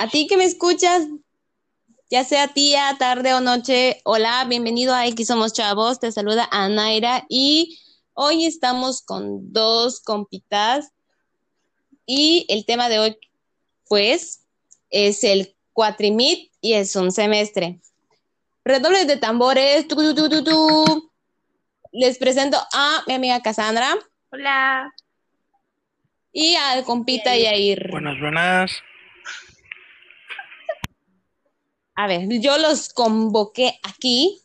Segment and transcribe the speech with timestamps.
[0.00, 1.06] a ti que me escuchas,
[2.08, 7.26] ya sea día, tarde o noche, hola, bienvenido a X Somos Chavos, te saluda Anaira
[7.28, 7.78] y
[8.14, 10.94] hoy estamos con dos compitas
[12.06, 13.18] y el tema de hoy,
[13.90, 14.46] pues,
[14.88, 17.82] es el cuatrimit y es un semestre.
[18.64, 19.86] Redobles de tambores,
[21.92, 23.98] les presento a mi amiga Cassandra.
[24.32, 24.94] Hola.
[26.32, 27.90] Y al compita Yair.
[27.90, 28.70] Buenas, buenas.
[32.00, 34.40] A ver, yo los convoqué aquí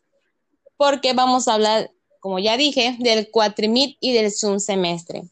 [0.75, 5.23] porque vamos a hablar, como ya dije, del cuatrimit y del semestre.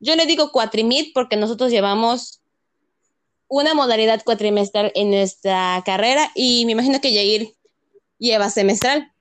[0.00, 2.40] Yo le digo cuatrimit porque nosotros llevamos
[3.46, 7.54] una modalidad cuatrimestral en nuestra carrera y me imagino que Yair
[8.18, 9.12] lleva semestral.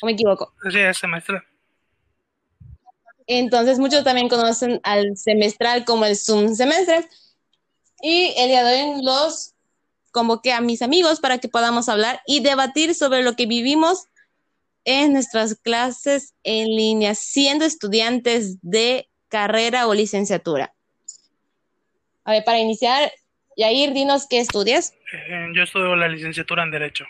[0.00, 0.54] ¿O me equivoco?
[0.70, 1.42] Sí, es semestral.
[3.26, 7.08] Entonces muchos también conocen al semestral como el Zoom semestre.
[8.00, 9.56] Y el día de hoy los
[10.10, 14.06] convoqué a mis amigos para que podamos hablar y debatir sobre lo que vivimos
[14.84, 20.72] en nuestras clases en línea, siendo estudiantes de carrera o licenciatura.
[22.24, 23.12] A ver, para iniciar,
[23.56, 24.94] Yair, dinos qué estudias.
[25.12, 27.04] Eh, yo estudio la licenciatura en Derecho.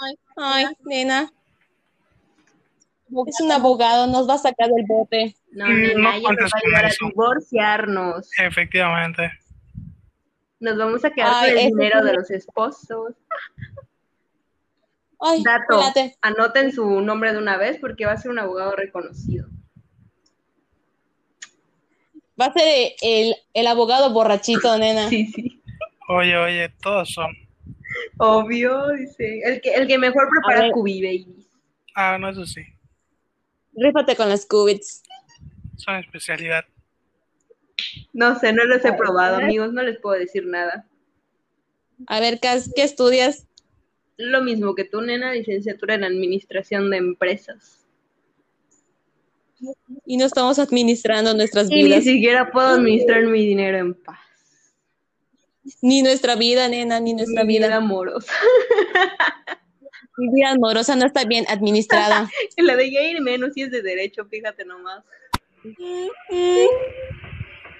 [0.00, 1.32] Ay, ay, nena.
[3.26, 5.34] Es un abogado, nos va a sacar del bote.
[5.50, 8.30] No, nena, ella nos va a ayudar a divorciarnos.
[8.38, 9.32] Efectivamente.
[10.60, 13.14] Nos vamos a quedar con el dinero de los esposos.
[15.20, 15.82] Ay, Dato,
[16.22, 19.48] anoten su nombre de una vez porque va a ser un abogado reconocido.
[22.40, 25.08] Va a ser el, el abogado borrachito, nena.
[25.10, 25.60] Sí, sí.
[26.08, 27.32] Oye, oye, todos son.
[28.18, 29.40] Obvio, dice.
[29.44, 31.46] El que, el que mejor prepara Cubi Babies.
[31.94, 32.62] Ah, no, eso sí.
[33.74, 35.02] Rífate con las cubits.
[35.76, 36.64] Son especialidad.
[38.12, 40.86] No sé, no los he probado, amigos, no les puedo decir nada.
[42.06, 43.46] A ver, ¿qué estudias?
[44.16, 47.86] Lo mismo que tú, nena, licenciatura en administración de empresas.
[50.06, 52.04] Y no estamos administrando nuestras y vidas.
[52.04, 54.18] Ni siquiera puedo administrar mi dinero en paz.
[55.82, 57.66] Ni nuestra vida, nena, ni nuestra mi vida.
[57.66, 58.32] vida amorosa.
[60.20, 62.28] Mi vida amorosa no está bien administrada.
[62.56, 65.04] La de Yair menos si es de derecho, fíjate nomás.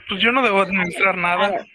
[0.09, 1.67] Pues yo no debo administrar nada.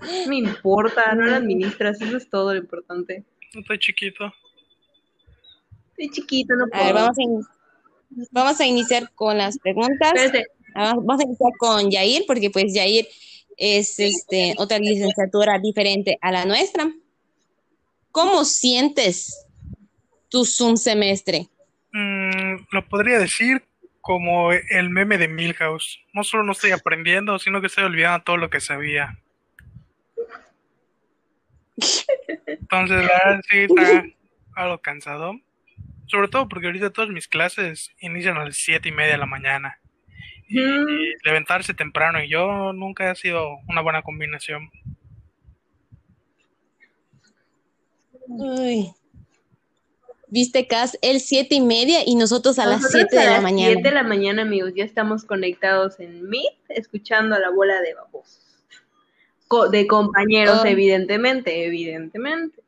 [0.00, 3.24] No me importa, no la administras, eso es todo lo importante.
[3.54, 4.32] No estoy chiquito.
[5.96, 6.84] Estoy chiquito, no A puedo.
[6.84, 10.12] ver, vamos a, in- vamos a iniciar con las preguntas.
[10.14, 10.46] Espérate,
[10.76, 13.06] Ah, Vamos a iniciar con Yair, porque pues Yair
[13.56, 16.90] es este otra licenciatura diferente a la nuestra.
[18.10, 19.46] ¿Cómo sientes
[20.28, 21.48] tu Zoom semestre?
[21.92, 23.62] Mm, lo podría decir
[24.04, 25.98] como el meme de Milhouse.
[26.12, 29.18] No solo no estoy aprendiendo, sino que estoy olvidando todo lo que sabía.
[32.46, 34.04] Entonces, la verdad, sí está
[34.56, 35.40] algo cansado.
[36.06, 39.26] Sobre todo porque ahorita todas mis clases inician a las siete y media de la
[39.26, 39.80] mañana.
[40.48, 40.86] Y Mm.
[41.24, 44.70] levantarse temprano y yo nunca ha sido una buena combinación.
[48.28, 48.92] Uy.
[50.34, 53.32] Viste, Cas, el siete y media y nosotros a las nosotros siete de a la
[53.34, 53.72] las mañana.
[53.74, 57.94] siete de la mañana, amigos, ya estamos conectados en Meet, escuchando a la bola de
[57.94, 58.40] babosos.
[59.46, 60.66] Co- de compañeros, Oh.
[60.66, 62.60] evidentemente, evidentemente.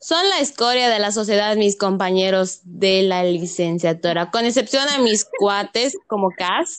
[0.00, 5.24] Son la escoria de la sociedad, mis compañeros de la licenciatura, con excepción a mis
[5.38, 6.76] cuates como Cas,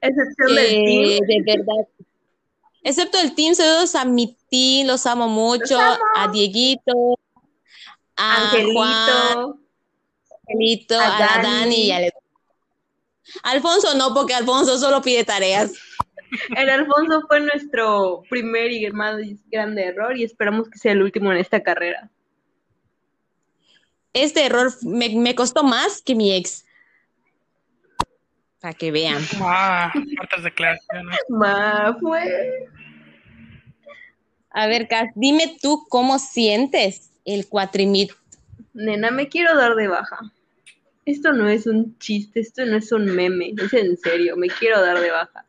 [0.00, 1.26] Excepción del que team.
[1.26, 1.86] de verdad,
[2.84, 5.98] excepto el team, saludos a mi team, los amo mucho, amo.
[6.16, 7.18] a Dieguito,
[8.16, 9.58] a Juan, Angelito.
[10.48, 11.42] Angelito, a a, la Dani.
[11.42, 12.12] Dani y a Le-
[13.44, 15.72] Alfonso no, porque Alfonso solo pide tareas.
[16.56, 19.16] El Alfonso fue nuestro primer y más
[19.50, 22.10] grande error y esperamos que sea el último en esta carrera.
[24.12, 26.64] Este error me, me costó más que mi ex.
[28.60, 29.22] Para que vean.
[29.40, 29.92] Ah,
[30.42, 31.18] declaraciones.
[31.28, 32.68] Ma, fue.
[34.50, 38.12] A ver, Cas, dime tú cómo sientes el cuatrimit.
[38.74, 40.18] Nena, me quiero dar de baja.
[41.04, 44.80] Esto no es un chiste, esto no es un meme, es en serio, me quiero
[44.80, 45.46] dar de baja.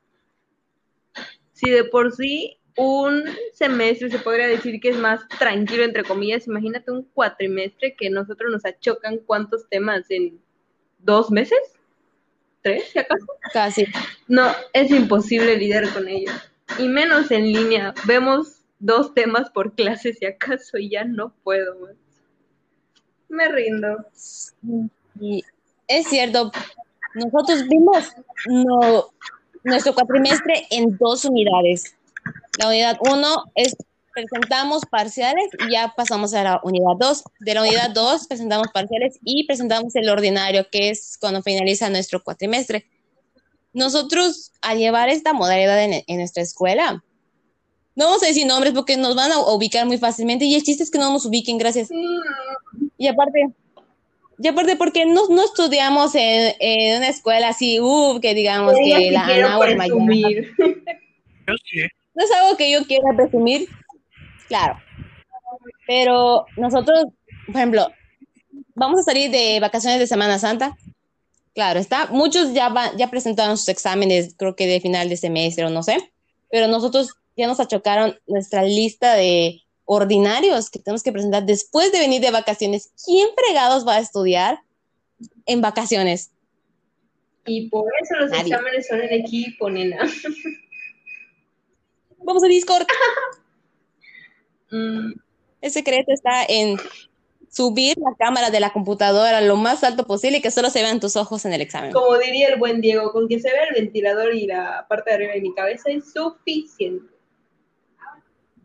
[1.53, 3.23] Si de por sí un
[3.53, 8.51] semestre se podría decir que es más tranquilo, entre comillas, imagínate un cuatrimestre que nosotros
[8.51, 10.41] nos achocan cuántos temas en
[10.97, 11.59] dos meses,
[12.63, 13.25] tres, si acaso.
[13.53, 13.85] Casi.
[14.27, 16.31] No, es imposible lidiar con ello.
[16.79, 17.93] Y menos en línea.
[18.05, 21.95] Vemos dos temas por clase si acaso y ya no puedo más.
[23.29, 24.05] Me rindo.
[25.87, 26.51] Es cierto,
[27.15, 28.11] nosotros vimos,
[28.45, 29.05] no,
[29.63, 31.95] nuestro cuatrimestre en dos unidades.
[32.59, 33.75] La unidad 1 es
[34.13, 37.23] presentamos parciales y ya pasamos a la unidad 2.
[37.39, 42.21] De la unidad 2 presentamos parciales y presentamos el ordinario, que es cuando finaliza nuestro
[42.21, 42.85] cuatrimestre.
[43.71, 47.01] Nosotros, al llevar esta modalidad en, en nuestra escuela,
[47.95, 50.83] no vamos a decir nombres porque nos van a ubicar muy fácilmente y el chiste
[50.83, 51.89] es que no nos ubiquen, gracias.
[52.97, 53.49] Y aparte,
[54.39, 59.11] y aparte porque no, no estudiamos en, en, una escuela así, uh, que digamos que
[59.11, 60.45] la Ana mayor.
[62.15, 63.67] No es algo que yo quiera presumir,
[64.47, 64.79] claro.
[65.87, 67.05] Pero nosotros,
[67.45, 67.91] por ejemplo,
[68.75, 70.77] vamos a salir de vacaciones de Semana Santa.
[71.53, 72.07] Claro, está.
[72.07, 75.83] Muchos ya, van, ya presentaron sus exámenes, creo que de final de semestre o no
[75.83, 75.97] sé.
[76.49, 81.99] Pero nosotros ya nos achocaron nuestra lista de ordinarios que tenemos que presentar después de
[81.99, 82.91] venir de vacaciones.
[83.05, 84.59] ¿Quién fregados va a estudiar
[85.45, 86.31] en vacaciones?
[87.45, 88.53] Y por eso los Nadie.
[88.53, 89.97] exámenes son en equipo, nena.
[92.19, 92.87] Vamos a Discord.
[94.71, 95.11] mm.
[95.61, 96.77] El secreto está en
[97.49, 100.99] subir la cámara de la computadora lo más alto posible y que solo se vean
[100.99, 101.91] tus ojos en el examen.
[101.91, 105.15] Como diría el buen Diego, con que se vea el ventilador y la parte de
[105.15, 107.12] arriba de mi cabeza es suficiente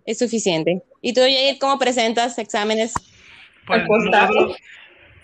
[0.09, 0.83] es suficiente.
[1.03, 2.95] ¿Y tú, Jair, cómo presentas exámenes?
[3.67, 3.83] Pues,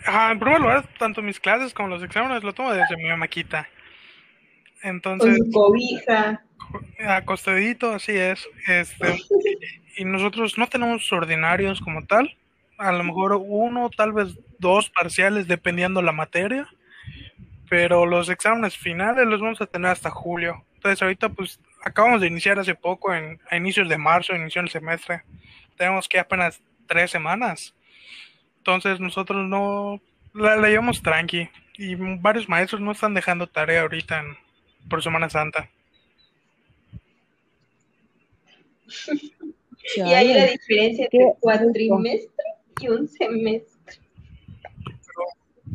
[0.04, 3.66] ajá, en primer lugar, tanto mis clases como los exámenes lo tomo desde mi maquita.
[4.82, 5.38] Entonces.
[5.38, 6.44] Con cobija.
[7.08, 8.46] Acostadito, así es.
[8.68, 9.22] Este,
[9.96, 12.36] y nosotros no tenemos ordinarios como tal.
[12.76, 16.68] A lo mejor uno, tal vez dos parciales, dependiendo la materia.
[17.70, 20.62] Pero los exámenes finales los vamos a tener hasta julio.
[20.74, 24.70] Entonces, ahorita, pues acabamos de iniciar hace poco, en, a inicios de marzo, inició el
[24.70, 25.22] semestre.
[25.76, 27.74] Tenemos que apenas tres semanas.
[28.58, 30.00] Entonces nosotros no
[30.32, 31.48] la, la llevamos tranqui.
[31.76, 34.36] Y varios maestros no están dejando tarea ahorita en,
[34.88, 35.68] por Semana Santa.
[39.96, 42.44] y hay la diferencia entre cuatrimestre
[42.80, 43.73] y un semestre.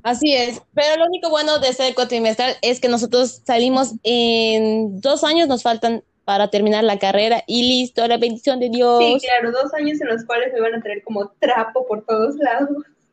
[0.03, 5.23] Así es, pero lo único bueno de ser cuatrimestral es que nosotros salimos en dos
[5.23, 8.99] años, nos faltan para terminar la carrera y listo, la bendición de Dios.
[8.99, 12.35] Sí, claro, dos años en los cuales me van a traer como trapo por todos
[12.35, 12.69] lados.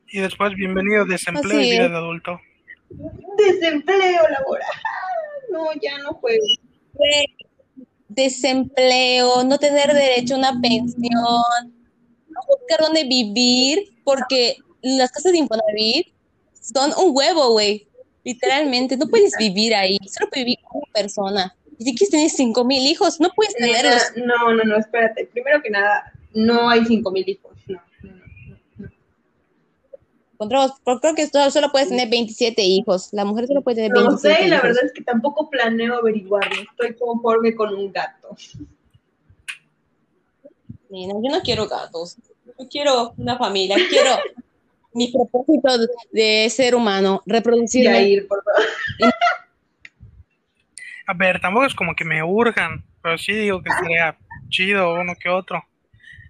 [0.09, 2.39] Y después, bienvenido desempleo y vida de adulto.
[3.39, 4.69] Desempleo laboral.
[5.51, 6.45] No, ya no juego.
[8.09, 15.39] Desempleo, no tener derecho a una pensión, no buscar dónde vivir, porque las casas de
[15.39, 16.16] Infonavit
[16.73, 17.87] son un huevo, güey.
[18.25, 21.57] Literalmente, no puedes vivir ahí, solo puede vivir una persona.
[21.79, 24.03] Y si quieres tener cinco mil hijos, no puedes tenerlos.
[24.17, 25.27] No, no, no, espérate.
[25.27, 27.81] Primero que nada, no hay cinco mil hijos, no.
[30.33, 33.09] Encontramos, creo que solo puedes tener 27 hijos.
[33.13, 34.51] La mujer solo puede tener 27 No sé, hijos.
[34.51, 36.63] la verdad es que tampoco planeo averiguarlo.
[36.63, 38.37] Estoy conforme con un gato.
[40.91, 42.17] Mira, yo no quiero gatos.
[42.59, 43.77] Yo quiero una familia.
[43.89, 44.11] Quiero
[44.97, 45.69] mi propósito
[46.11, 48.03] de ser humano, reproducirme.
[48.03, 49.13] Ir, por favor.
[51.07, 54.17] A ver, tampoco es como que me urjan, pero sí digo que sería
[54.49, 55.63] chido uno que otro.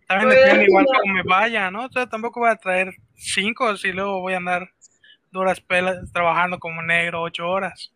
[0.06, 0.98] También Pues, depende igual no.
[1.00, 1.86] cómo me vaya, ¿no?
[1.86, 4.70] O sea, tampoco voy a traer cinco si luego voy a andar
[5.32, 7.92] duras pelas trabajando como negro ocho horas.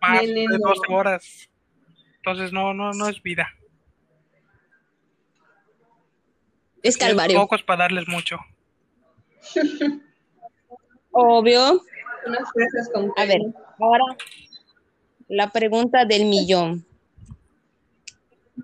[0.00, 0.46] Más de.
[0.48, 1.50] 12 horas.
[2.16, 3.50] Entonces no, no, no es vida.
[6.82, 7.38] Es calvario.
[7.38, 8.38] Poco es para darles mucho.
[11.10, 11.82] Obvio.
[12.26, 13.40] Unas fresas con A ver,
[13.80, 14.04] ahora
[15.28, 16.84] la pregunta del millón.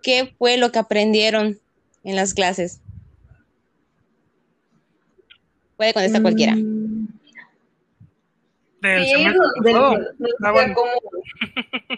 [0.02, 1.58] ¿Qué fue lo que aprendieron
[2.04, 2.80] en las clases?
[5.76, 6.54] Puede contestar cualquiera.
[6.56, 7.08] Mm,
[8.80, 9.24] Del Sí,
[9.64, 9.76] del-
[10.44, 10.74] Ah, bueno.
[10.74, 10.90] cómo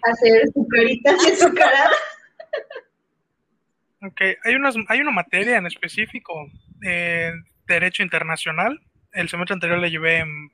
[0.03, 1.91] hacer su carita y su cara.
[4.03, 6.33] Ok, hay, unas, hay una materia en específico
[6.79, 7.33] de
[7.75, 8.81] Derecho Internacional.
[9.13, 10.51] El semestre anterior le llevé en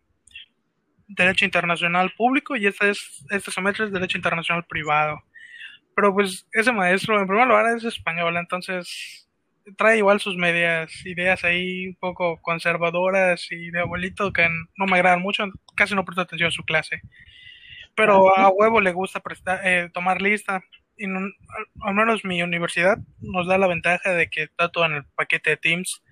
[1.08, 5.23] Derecho Internacional Público y este, es, este semestre es Derecho Internacional Privado.
[5.94, 9.28] Pero pues ese maestro, en primer lugar, es español, entonces
[9.76, 14.46] trae igual sus medias ideas ahí un poco conservadoras y de abuelito que
[14.76, 15.44] no me agradan mucho,
[15.75, 17.00] casi no presto atención a su clase.
[17.94, 20.62] Pero a huevo le gusta prestar, eh, tomar lista
[20.99, 21.30] y no-
[21.82, 25.50] al menos mi universidad nos da la ventaja de que está todo en el paquete
[25.50, 26.02] de Teams.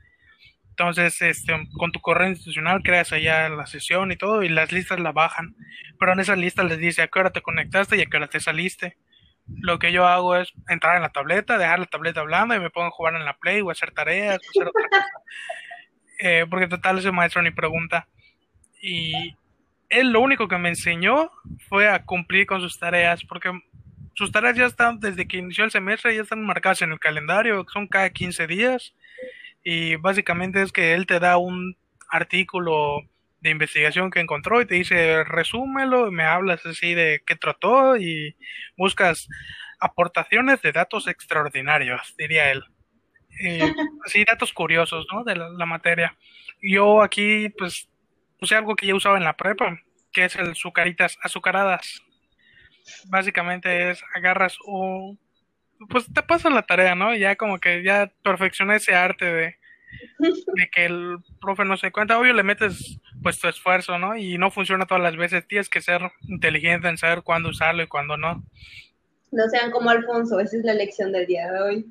[0.76, 4.98] Entonces, este, con tu correo institucional creas allá la sesión y todo, y las listas
[4.98, 5.54] la bajan.
[6.00, 8.26] Pero en esa lista les dice a qué hora te conectaste y a qué hora
[8.26, 8.98] te saliste.
[9.46, 12.70] Lo que yo hago es entrar en la tableta, dejar la tableta hablando y me
[12.70, 15.04] pongo a jugar en la Play o hacer tareas o hacer otra cosa.
[16.20, 18.06] Eh, porque total ese maestro ni pregunta.
[18.80, 19.36] Y
[19.88, 21.30] él lo único que me enseñó
[21.68, 23.50] fue a cumplir con sus tareas, porque
[24.14, 27.66] sus tareas ya están, desde que inició el semestre, ya están marcadas en el calendario,
[27.70, 28.94] son cada 15 días.
[29.64, 31.76] Y básicamente es que él te da un
[32.08, 33.02] artículo
[33.40, 38.36] de investigación que encontró y te dice, resúmelo, me hablas así de qué trató y
[38.76, 39.28] buscas
[39.80, 42.64] aportaciones de datos extraordinarios, diría él.
[43.40, 43.60] Eh,
[44.06, 45.24] así, datos curiosos, ¿no?
[45.24, 46.16] De la, materia.
[46.62, 47.88] Yo aquí, pues,
[48.38, 49.78] puse algo que ya usaba en la prepa,
[50.12, 52.02] que es el sucaritas azucaradas.
[53.06, 55.18] Básicamente es, agarras un...
[55.88, 57.14] Pues te pasa la tarea, ¿no?
[57.14, 59.56] Ya como que ya perfecciona ese arte de,
[60.18, 62.18] de que el profe no se cuenta.
[62.18, 64.16] Obvio le metes pues tu esfuerzo, ¿no?
[64.16, 65.46] Y no funciona todas las veces.
[65.46, 68.44] Tienes que ser inteligente en saber cuándo usarlo y cuándo no.
[69.30, 71.86] No sean como Alfonso, esa es la lección del día de hoy.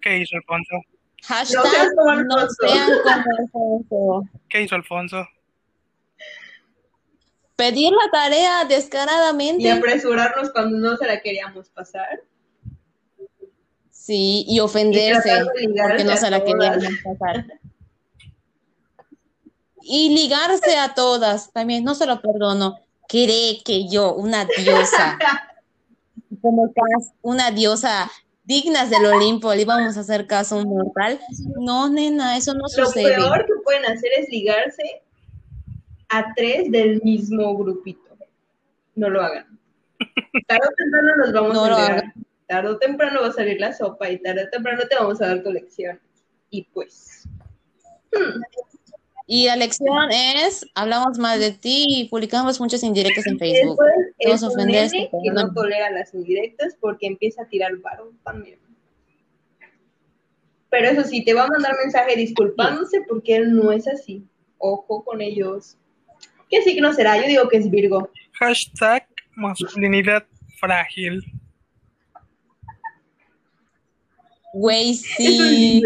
[0.00, 0.76] ¿Qué hizo Alfonso?
[1.24, 2.10] Hashtag no sean como
[3.38, 4.28] Alfonso.
[4.48, 5.28] ¿Qué hizo Alfonso?
[7.56, 9.64] Pedir la tarea descaradamente.
[9.64, 12.20] Y apresurarnos cuando no se la queríamos pasar.
[14.06, 15.30] Sí, y ofenderse
[15.82, 17.44] porque no se la queríamos pasar.
[19.82, 22.78] Y ligarse a todas, también no se lo perdono.
[23.08, 25.18] Cree que yo, una diosa,
[26.40, 26.72] como
[27.22, 28.08] una diosa
[28.44, 31.18] dignas del Olimpo, le íbamos a hacer caso a un mortal.
[31.58, 33.16] No, nena, eso no sucede.
[33.16, 35.02] Lo peor que pueden hacer es ligarse
[36.10, 38.16] a tres del mismo grupito.
[38.94, 39.58] No lo hagan.
[40.46, 42.14] Tarde o temprano nos vamos a ligar.
[42.46, 45.26] Tarde o temprano va a salir la sopa y tarde o temprano te vamos a
[45.26, 46.00] dar tu lección.
[46.50, 47.28] Y pues.
[48.12, 48.40] Hmm.
[49.28, 53.76] Y la lección es, hablamos más de ti y publicamos muchas indirectas en Facebook.
[54.18, 58.60] es un que no tolera las indirectas porque empieza a tirar varón también.
[60.70, 64.24] Pero eso sí, te va a mandar mensaje disculpándose porque él no es así.
[64.58, 65.76] Ojo con ellos.
[66.48, 67.16] ¿Qué signo será?
[67.20, 68.10] Yo digo que es Virgo.
[68.34, 70.24] Hashtag masculinidad
[70.60, 71.24] frágil.
[74.56, 75.82] Güey, sí.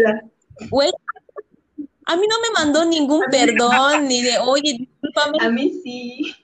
[0.69, 0.89] Güey,
[2.05, 5.37] a mí no me mandó ningún perdón, ni de, oye, discúlpame.
[5.41, 6.35] A mí sí.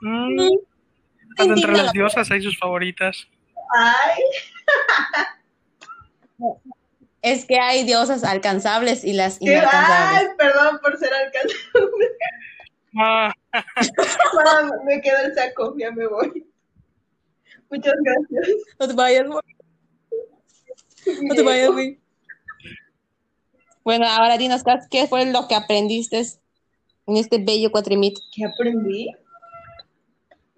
[0.00, 0.48] Mm.
[1.36, 3.28] entre las diosas hay sus favoritas.
[3.76, 4.22] Ay.
[7.22, 10.20] Es que hay diosas alcanzables y las inalcanzables.
[10.20, 12.06] Ay, perdón por ser alcanzable.
[12.96, 13.30] Ah.
[14.86, 16.46] me quedo el saco, ya me voy.
[17.68, 18.56] Muchas gracias.
[18.78, 19.26] No te vayas.
[21.22, 21.98] No te vayas, güey.
[23.82, 26.18] Bueno, ahora dinos, ¿qué fue lo que aprendiste
[27.06, 28.18] en este bello cuatrimit?
[28.34, 29.10] ¿Qué aprendí?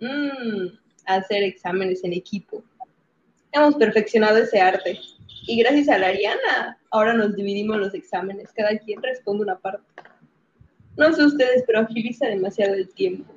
[0.01, 0.67] Mm,
[1.07, 2.63] hacer exámenes en equipo.
[3.53, 4.99] Hemos perfeccionado ese arte.
[5.47, 8.51] Y gracias a la Ariana, ahora nos dividimos los exámenes.
[8.53, 9.85] Cada quien responde una parte.
[10.97, 13.33] No sé ustedes, pero agiliza demasiado el tiempo.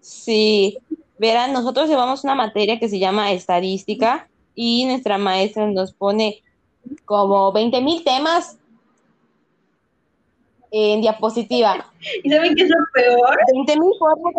[0.00, 0.78] Sí,
[1.18, 6.42] verán, nosotros llevamos una materia que se llama estadística y nuestra maestra nos pone
[7.04, 8.58] como 20 mil temas
[10.72, 11.92] en diapositiva.
[12.24, 13.38] ¿Y saben qué es lo peor?
[13.52, 13.92] 20 mil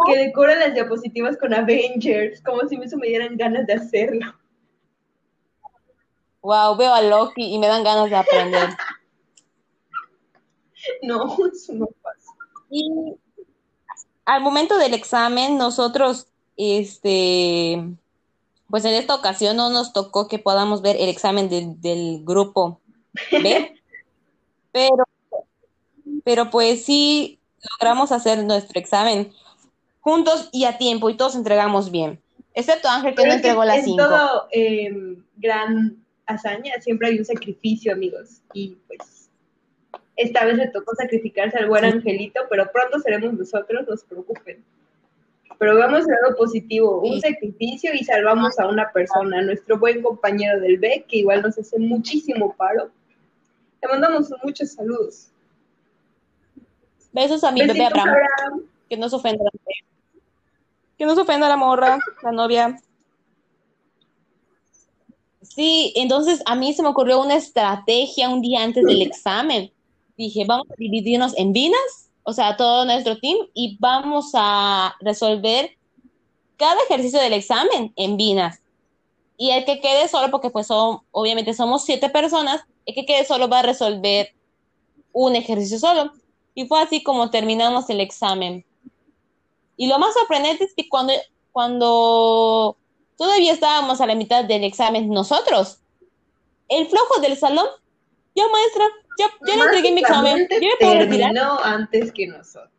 [0.07, 4.33] Que decoran las diapositivas con Avengers, como si eso me dieran ganas de hacerlo.
[6.41, 8.69] Wow, veo a Loki y me dan ganas de aprender.
[11.03, 12.31] no, eso no pasa.
[12.69, 13.15] Y
[14.25, 17.83] al momento del examen, nosotros, este,
[18.69, 22.81] pues en esta ocasión no nos tocó que podamos ver el examen del grupo
[23.31, 23.75] B,
[24.71, 25.07] pero,
[26.23, 27.39] pero pues sí
[27.71, 29.31] logramos hacer nuestro examen
[30.01, 32.19] juntos y a tiempo y todos entregamos bien,
[32.53, 33.97] excepto Ángel que no entregó las cinco.
[33.97, 39.29] todo em, gran hazaña siempre hay un sacrificio, amigos, y pues
[40.17, 44.63] esta vez le tocó sacrificarse al buen angelito, pero pronto seremos nosotros, no se preocupen
[45.59, 50.59] pero veamos el lado positivo, un sacrificio y salvamos a una persona, nuestro buen compañero
[50.59, 52.91] del B, que igual nos hace muchísimo paro.
[53.81, 55.29] Le mandamos muchos saludos.
[57.11, 59.43] Besos a mi bebé Abraham, que no se ofenda.
[60.97, 62.79] Que no se ofenda la morra, la novia.
[65.41, 69.71] Sí, entonces a mí se me ocurrió una estrategia un día antes del examen.
[70.15, 75.77] Dije, vamos a dividirnos en vinas o sea, todo nuestro team, y vamos a resolver
[76.57, 78.59] cada ejercicio del examen en Vinas.
[79.37, 83.23] Y el que quede solo, porque pues son, obviamente somos siete personas, el que quede
[83.23, 84.35] solo va a resolver
[85.13, 86.11] un ejercicio solo.
[86.53, 88.65] Y fue así como terminamos el examen.
[89.77, 91.13] Y lo más sorprendente es que cuando,
[91.53, 92.75] cuando
[93.17, 95.77] todavía estábamos a la mitad del examen nosotros,
[96.67, 97.67] el flojo del salón,
[98.35, 98.85] ya maestra,
[99.17, 100.47] ya, ya le entregué mi examen.
[100.49, 102.71] Yo me puedo terminó antes que nosotros.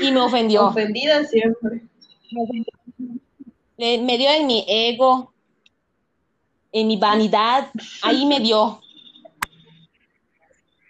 [0.00, 0.66] Y me ofendió.
[0.66, 1.82] Ofendida siempre.
[3.76, 5.32] Le- me dio en mi ego,
[6.72, 7.70] en mi vanidad,
[8.02, 8.80] ahí me dio.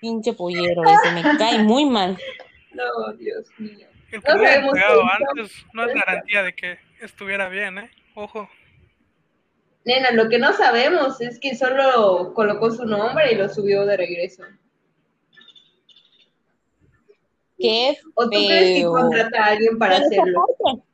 [0.00, 2.18] Pinche pollero ese, me cae muy mal.
[2.72, 3.88] No, Dios mío.
[4.12, 5.02] El No que hizo.
[5.02, 7.90] antes no es garantía de que estuviera bien, ¿eh?
[8.14, 8.48] Ojo.
[9.84, 13.96] Nena, lo que no sabemos es que solo colocó su nombre y lo subió de
[13.96, 14.42] regreso.
[17.58, 20.44] Qué ¿O tú crees que contrata a alguien para hacerlo?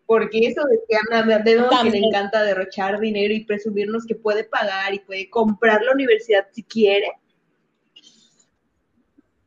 [0.07, 2.05] Porque eso de que Ana vemos que le También.
[2.05, 7.13] encanta derrochar dinero y presumirnos que puede pagar y puede comprar la universidad si quiere.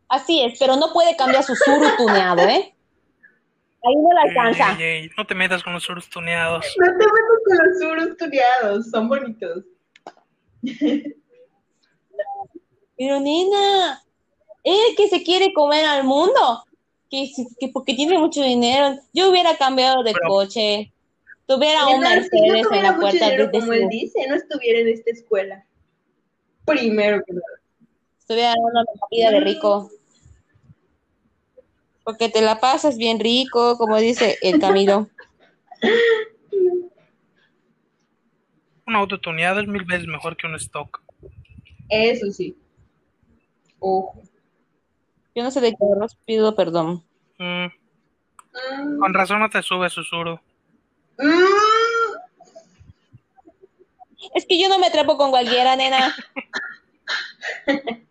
[0.07, 2.72] Así es, pero no puede cambiar su suru tuneado, ¿eh?
[3.85, 4.77] Ahí no la alcanza.
[4.79, 6.65] ey, ey, no te metas con los surus tuneados.
[6.79, 9.65] No te metas con los suros tuneados, son bonitos.
[12.97, 14.01] Pero nena,
[14.63, 16.63] él que se quiere comer al mundo,
[17.09, 20.93] que, si- que porque tiene mucho dinero, yo hubiera cambiado de Pero- coche,
[21.47, 24.79] tuviera un Mercedes en tuviera la mucho puerta dinero de, como él dice, no estuviera
[24.79, 25.65] en esta escuela.
[26.65, 27.45] Primero que nada.
[28.19, 29.89] estuviera dando una vida de rico.
[32.03, 35.09] Porque te la pasas bien rico, como dice el Camilo.
[38.85, 41.01] Un auto tuneado es mil veces mejor que un stock.
[41.89, 42.55] Eso sí.
[43.79, 44.21] Ojo.
[45.33, 47.03] Yo no sé de carros, pido perdón.
[47.39, 47.67] Mm,
[48.53, 48.99] Mm.
[48.99, 50.39] con razón no te sube susuro.
[51.17, 52.13] Mm.
[54.35, 56.15] Es que yo no me atrapo con cualquiera, nena.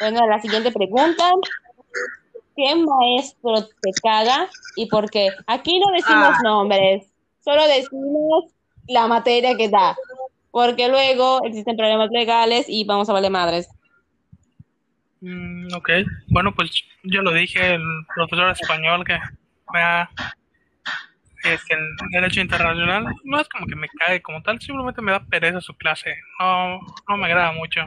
[0.00, 1.30] Bueno, la siguiente pregunta.
[2.56, 5.28] ¿Qué maestro te caga y por qué?
[5.46, 6.42] Aquí no decimos Ah.
[6.42, 7.06] nombres,
[7.44, 8.44] solo decimos
[8.88, 9.94] la materia que da,
[10.50, 13.68] porque luego existen problemas legales y vamos a valer madres.
[15.20, 15.90] Mm, ok,
[16.28, 16.70] bueno, pues
[17.04, 17.82] yo lo dije, el
[18.14, 19.18] profesor español que
[19.72, 20.10] me ha
[21.44, 25.60] en Derecho Internacional, no es como que me cae como tal, simplemente me da pereza
[25.60, 27.80] su clase, no, no me agrada mucho.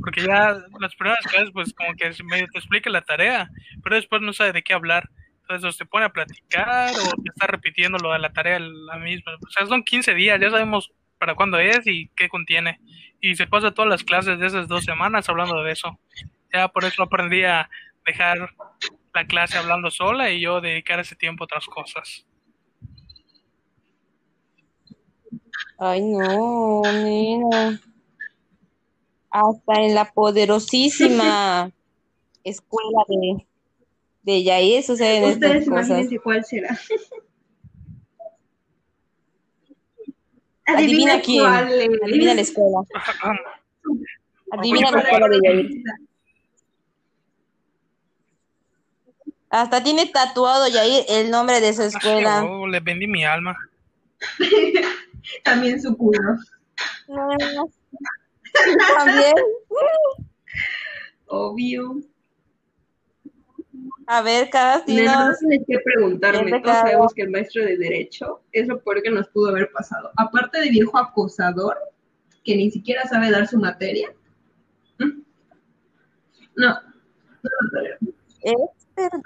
[0.00, 3.50] Porque ya las primeras clases, pues como que medio te explica la tarea,
[3.82, 5.10] pero después no sabe de qué hablar.
[5.42, 8.98] Entonces, o se pone a platicar o te está repitiendo lo de la tarea la
[8.98, 9.32] misma.
[9.34, 12.80] O sea, son 15 días, ya sabemos para cuándo es y qué contiene.
[13.20, 15.98] Y se pasa todas las clases de esas dos semanas hablando de eso.
[16.52, 17.68] Ya por eso aprendí a
[18.06, 18.54] dejar
[19.14, 22.24] la clase hablando sola y yo dedicar ese tiempo a otras cosas.
[25.78, 27.80] Ay, no, nena.
[29.30, 31.70] Hasta en la poderosísima
[32.44, 33.46] escuela de,
[34.22, 35.88] de Yair suceden Ustedes estas cosas.
[35.88, 36.78] imagínense cuál será.
[40.66, 41.42] Adivina quién.
[41.42, 41.88] cuál es.
[42.02, 42.78] Adivina la escuela.
[44.52, 45.70] Adivina la escuela de Yair.
[49.50, 52.44] Hasta tiene tatuado Yair el nombre de su escuela.
[52.44, 53.56] Oh, le vendí mi alma.
[55.44, 56.36] También su culo.
[57.08, 57.28] No.
[58.96, 59.34] También.
[61.26, 61.96] Obvio.
[64.06, 65.38] A ver, cada no dinos.
[65.38, 66.60] tienes que preguntarme.
[66.62, 70.10] Todos sabemos que el maestro de Derecho es lo peor que nos pudo haber pasado.
[70.16, 71.76] Aparte de viejo acosador,
[72.42, 74.08] que ni siquiera sabe dar su materia.
[74.98, 75.20] ¿Mm?
[76.56, 76.80] No.
[77.42, 78.08] No lo.
[78.40, 78.54] Es
[78.96, 79.20] verdad.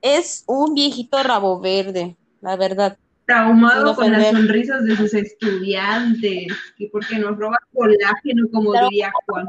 [0.00, 2.98] Es un viejito rabo verde, la verdad.
[3.26, 6.48] Traumado con las sonrisas de sus estudiantes.
[6.76, 8.88] Que porque nos roba colágeno, como Traumado.
[8.90, 9.46] diría Juan.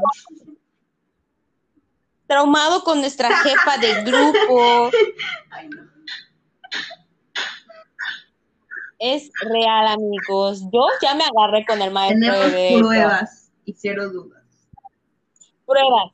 [2.28, 4.92] Traumado con nuestra jefa de grupo.
[5.50, 5.94] Ay, no.
[9.00, 10.64] Es real, amigos.
[10.72, 14.44] Yo ya me agarré con el maestro Tenemos de pruebas y cero dudas.
[15.66, 16.12] Pruebas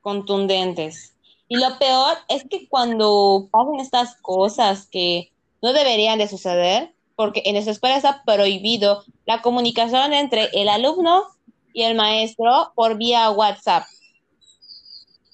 [0.00, 1.14] contundentes.
[1.48, 5.31] Y lo peor es que cuando pasan estas cosas que
[5.62, 11.24] no deberían de suceder, porque en nuestra escuela está prohibido la comunicación entre el alumno
[11.72, 13.84] y el maestro por vía WhatsApp.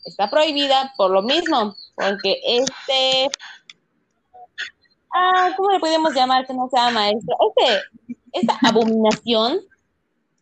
[0.05, 3.31] Está prohibida por lo mismo, porque este,
[5.15, 7.35] ah, ¿cómo le podemos llamar que no sea maestro?
[7.57, 7.81] Este,
[8.33, 9.61] esta abominación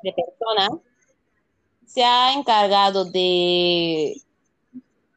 [0.03, 0.68] de persona
[1.87, 4.14] se ha encargado de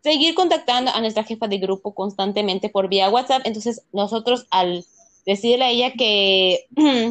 [0.09, 3.43] seguir contactando a nuestra jefa de grupo constantemente por vía WhatsApp.
[3.45, 4.83] Entonces, nosotros al
[5.23, 6.65] decirle a ella que,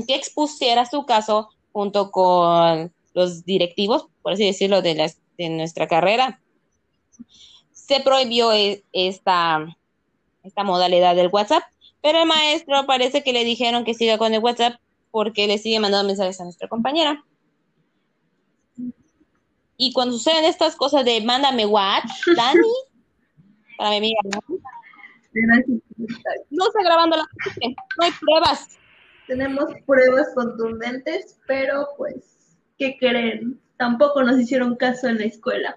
[0.09, 6.41] expusiera su caso junto con los directivos, por así decirlo, de, las, de nuestra carrera,
[7.73, 9.77] se prohibió e- esta,
[10.43, 11.63] esta modalidad del WhatsApp.
[12.03, 14.81] Pero el maestro parece que le dijeron que siga con el WhatsApp
[15.13, 17.25] porque le sigue mandando mensajes a nuestra compañera.
[19.77, 22.03] Y cuando suceden estas cosas de mándame what,
[22.37, 22.75] Dani,
[23.79, 24.59] para mi amiga, ¿no?
[26.51, 27.23] No está grabando la
[27.63, 28.79] no hay pruebas.
[29.27, 33.61] Tenemos pruebas contundentes, pero pues, ¿qué creen?
[33.77, 35.75] Tampoco nos hicieron caso en la escuela.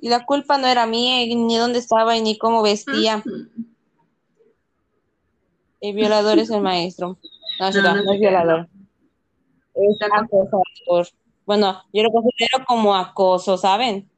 [0.00, 3.24] Y la culpa no era mía, ni dónde estaba, y ni cómo vestía.
[5.80, 7.18] El violador es el maestro.
[7.58, 8.68] No, No, es violador.
[9.72, 11.08] Es acosador.
[11.46, 14.10] Bueno, yo lo considero como acoso, ¿saben?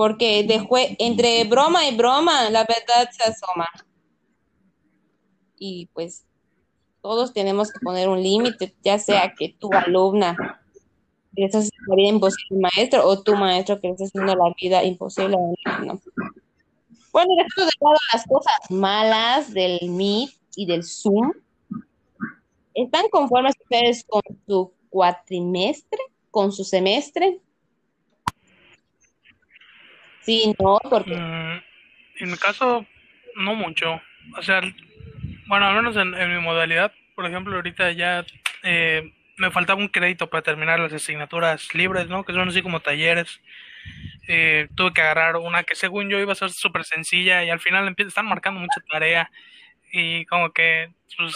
[0.00, 3.68] Porque de jue- entre broma y broma, la verdad se asoma.
[5.58, 6.24] Y pues
[7.02, 10.34] todos tenemos que poner un límite, ya sea que tu alumna
[11.36, 14.82] le haciendo la vida imposible maestro o tu maestro que le está haciendo la vida
[14.84, 15.36] imposible.
[17.12, 21.30] Bueno, dejando de lado las cosas malas del Meet y del Zoom,
[22.72, 25.98] ¿están conformes ustedes con su cuatrimestre,
[26.30, 27.42] con su semestre?
[30.20, 31.62] Sí, no, porque Mm,
[32.20, 32.86] en mi caso,
[33.36, 34.00] no mucho.
[34.36, 34.60] O sea,
[35.46, 38.24] bueno, al menos en, en mi modalidad, por ejemplo, ahorita ya
[38.62, 42.24] eh, me faltaba un crédito para terminar las asignaturas libres, ¿no?
[42.24, 43.40] Que son así como talleres.
[44.28, 47.60] Eh, tuve que agarrar una que según yo iba a ser súper sencilla y al
[47.60, 49.30] final están marcando mucha tarea
[49.90, 51.34] y como que pues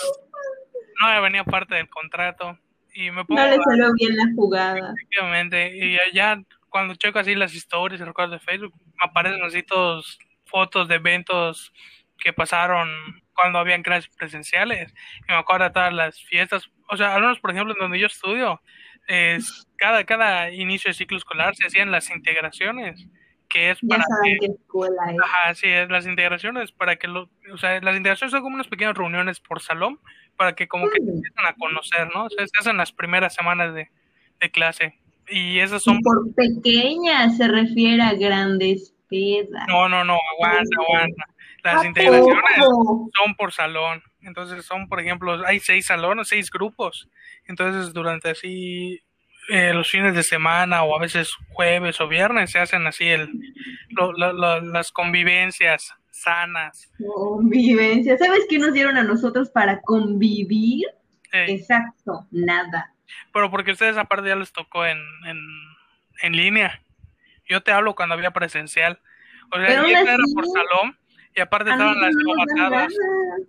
[1.01, 2.59] no me venía parte del contrato
[2.93, 4.93] y me pongo No le salió bien la jugada.
[4.97, 6.41] Efectivamente, y ya
[6.75, 10.97] cuando checo así las historias y recuerdos de Facebook, me aparecen así todos fotos de
[10.97, 11.73] eventos
[12.19, 12.89] que pasaron
[13.33, 14.93] cuando habían clases presenciales.
[15.29, 18.01] Y me acuerdo de todas las fiestas, o sea, al menos por ejemplo en donde
[18.01, 18.61] yo estudio,
[19.07, 23.07] es cada, cada inicio de ciclo escolar se hacían las integraciones,
[23.49, 24.03] que es para
[24.41, 25.19] que escuela es.
[25.23, 28.67] Ajá, sí, es las integraciones para que lo, o sea, las integraciones son como unas
[28.67, 30.01] pequeñas reuniones por salón
[30.37, 31.17] para que como que se Mm.
[31.19, 32.25] empiezan a conocer, ¿no?
[32.25, 33.93] O sea, se hacen las primeras semanas de,
[34.41, 39.67] de clase y esas son, por pequeña se refiere a grandes pedas.
[39.69, 41.25] no, no, no, aguanta, aguanta.
[41.63, 43.11] Las ¿A integraciones poco?
[43.17, 47.09] son por salón, entonces son, por ejemplo, hay seis salones, seis grupos,
[47.47, 49.01] entonces durante así
[49.49, 53.31] eh, los fines de semana o a veces jueves o viernes se hacen así el,
[53.91, 56.91] lo- lo- lo- las convivencias sanas.
[57.15, 58.17] Convivencia.
[58.19, 60.87] ¿Sabes qué nos dieron a nosotros para convivir?
[61.33, 62.94] Exacto, nada.
[63.33, 65.39] Pero porque ustedes aparte ya les tocó en, en,
[66.23, 66.83] en línea.
[67.47, 69.01] Yo te hablo cuando había presencial.
[69.51, 70.99] O sea, era por salón
[71.35, 72.93] y aparte estaban las no novatadas.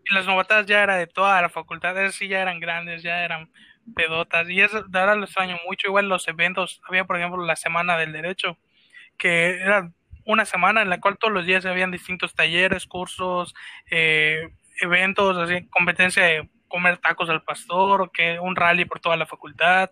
[0.04, 1.98] Y las novatadas ya era de toda la facultad.
[1.98, 3.50] Esas sí ya eran grandes, ya eran
[3.96, 4.50] pedotas.
[4.50, 5.88] Y eso de ahora lo extraño mucho.
[5.88, 6.82] Igual los eventos.
[6.88, 8.58] Había, por ejemplo, la Semana del Derecho,
[9.18, 9.92] que era
[10.26, 13.54] una semana en la cual todos los días habían distintos talleres, cursos,
[13.92, 14.50] eh,
[14.82, 19.26] eventos, así, competencia de comer tacos al pastor, o que un rally por toda la
[19.26, 19.92] facultad,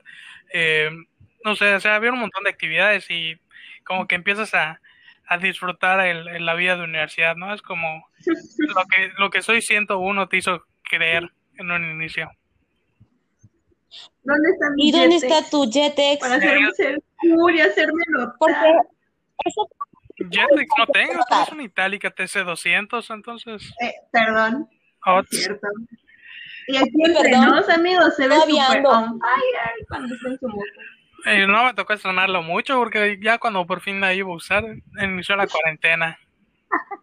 [0.54, 0.90] eh,
[1.46, 3.38] no sé, o sea, había un montón de actividades y
[3.84, 4.80] como que empiezas a,
[5.28, 7.54] a disfrutar el, el- la vida de universidad, ¿no?
[7.54, 12.30] Es como lo que, lo que soy 101 te hizo creer en un inicio.
[14.24, 15.24] ¿Dónde está mi ¿y dónde Yetex?
[15.34, 16.20] está tu Jetex?
[16.20, 18.04] Para hacerme ser cool y hacerme
[18.40, 18.76] Porque notar.
[19.46, 19.70] eso
[20.18, 23.72] Jetix no tengo, es una Itálica TC200, entonces...
[23.82, 24.70] Eh, perdón,
[25.06, 25.68] oh, cierto.
[26.68, 27.46] Y aquí entre perdón.
[27.50, 28.90] nos, amigos, se ve ando.
[28.90, 30.64] on fire cuando está en su moto.
[31.26, 34.64] eh, no me tocó estrenarlo mucho porque ya cuando por fin la iba a usar,
[35.02, 36.18] inició la cuarentena.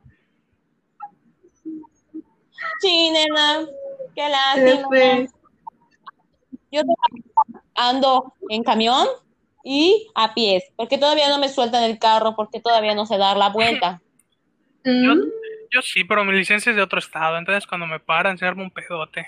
[2.80, 3.66] Sí, nena,
[4.14, 5.28] qué lástima.
[6.72, 6.82] Yo
[7.74, 9.06] ando en camión
[9.64, 13.36] y a pies, porque todavía no me sueltan el carro, porque todavía no sé dar
[13.36, 14.00] la vuelta.
[14.84, 15.30] Yo, Mm,
[15.70, 18.62] yo sí, pero mi licencia es de otro estado, entonces cuando me paran se arma
[18.62, 19.26] un pedote.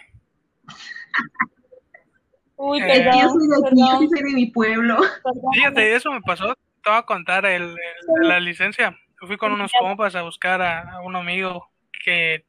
[2.56, 4.96] Uy, Eh, perdón, yo soy de aquí, yo soy de mi pueblo.
[5.22, 5.52] perdón.
[5.54, 8.96] Fíjate, eso me pasó, te voy a contar el, el- la licencia.
[9.18, 11.70] Fui con unos compas a buscar a, a un amigo
[12.04, 12.44] que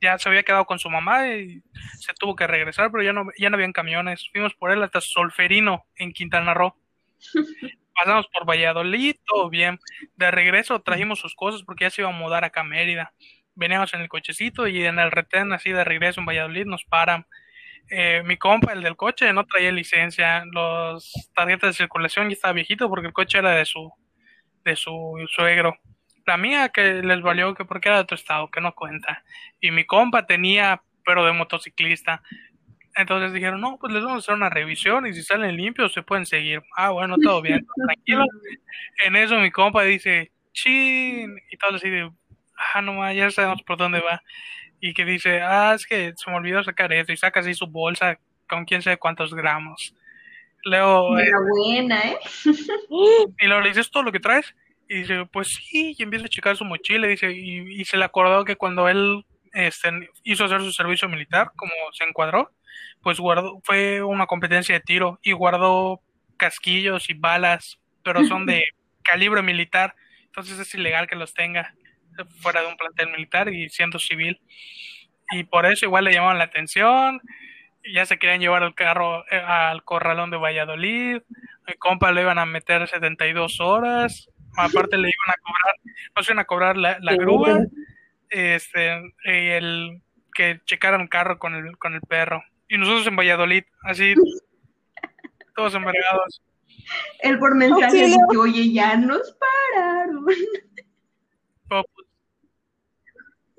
[0.00, 1.62] ya se había quedado con su mamá y
[1.98, 4.28] se tuvo que regresar, pero ya no, ya no habían camiones.
[4.32, 6.74] Fuimos por él hasta Solferino, en Quintana Roo.
[7.94, 9.78] Pasamos por Valladolid, todo bien.
[10.16, 13.12] De regreso trajimos sus cosas porque ya se iba a mudar acá a Mérida.
[13.54, 17.26] Veníamos en el cochecito y en el retén, así de regreso en Valladolid, nos paran.
[17.90, 20.44] Eh, mi compa, el del coche, no traía licencia.
[20.50, 23.92] Los tarjetas de circulación ya estaba viejito porque el coche era de su,
[24.64, 25.76] de su suegro.
[26.26, 29.24] La mía que les valió que porque era de otro estado, que no cuenta.
[29.60, 32.22] Y mi compa tenía, pero de motociclista.
[32.94, 36.02] Entonces dijeron, no, pues les vamos a hacer una revisión y si salen limpios se
[36.02, 36.62] pueden seguir.
[36.76, 38.24] Ah, bueno, todo bien, tranquilo.
[39.04, 42.10] En eso mi compa dice, chin, y todo así de,
[42.74, 44.22] ah, no más, ya sabemos por dónde va.
[44.80, 47.66] Y que dice, ah, es que se me olvidó sacar esto y saca así su
[47.66, 49.94] bolsa con quién sabe cuántos gramos.
[50.64, 52.18] Leo, eh, Enhorabuena, ¿eh?
[53.40, 54.54] y luego le dices todo lo que traes.
[54.88, 57.06] Y dice, pues sí, y empieza a checar su mochila.
[57.06, 59.90] Dice, y, y se le acordó que cuando él este,
[60.24, 62.50] hizo hacer su servicio militar, como se encuadró,
[63.02, 66.00] pues guardó, fue una competencia de tiro y guardó
[66.36, 68.64] casquillos y balas, pero son de
[69.02, 69.94] calibre militar,
[70.24, 71.74] entonces es ilegal que los tenga
[72.40, 74.40] fuera de un plantel militar y siendo civil.
[75.30, 77.20] Y por eso igual le llamaban la atención,
[77.92, 81.22] ya se querían llevar el carro eh, al corralón de Valladolid,
[81.66, 85.74] mi compa le iban a meter 72 horas, aparte le iban a cobrar,
[86.14, 87.60] no se iban a cobrar la, la grúa,
[88.28, 90.02] este, y el
[90.34, 92.42] que checaran carro con el, con el perro.
[92.68, 94.14] Y nosotros en Valladolid, así,
[95.54, 96.42] todos envergados.
[97.20, 99.36] Él por mensaje dice, oye, ya nos
[99.74, 100.26] pararon.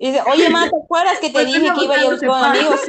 [0.04, 2.04] Pues, Y dice, oye, ma, ¿te acuerdas que te ¿Por qué dije que iba a
[2.04, 2.82] ir con amigos?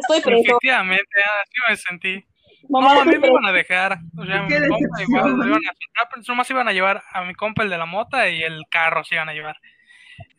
[0.00, 0.42] Estoy preso.
[0.42, 2.24] efectivamente, así me sentí.
[2.68, 3.98] Mamá, no, a mí me iban a dejar.
[4.18, 7.02] O sea, Qué mi compa igual, me iban a soltar, pero nomás iban a llevar
[7.12, 9.56] a mi compa el de la mota y el carro se iban a llevar.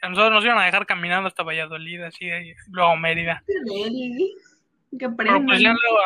[0.01, 3.43] A nosotros nos iban a dejar caminando hasta Valladolid, así, y luego Mérida.
[4.99, 5.59] Que Pero pues aprendan.
[5.59, 5.99] ya luego,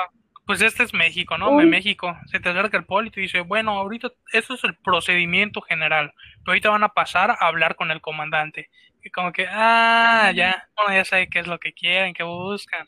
[0.45, 1.49] pues este es México, ¿no?
[1.49, 1.63] Uy.
[1.63, 4.75] En México se te acerca el poli y te dice, bueno, ahorita eso es el
[4.75, 8.69] procedimiento general, pero ahorita van a pasar a hablar con el comandante.
[9.03, 12.87] Y como que, ah, ya, bueno, ya sabe qué es lo que quieren, qué buscan.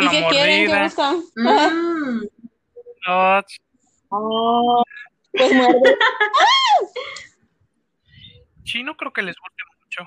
[0.00, 0.70] ¿Y qué quieren?
[0.70, 1.16] ¿Qué buscan?
[1.36, 2.26] Mm,
[3.06, 3.42] no,
[4.10, 4.82] Ah,
[5.32, 5.80] pues muerde.
[8.64, 10.04] sí, no creo que les guste mucho.